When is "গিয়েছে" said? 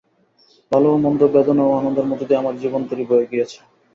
3.31-3.57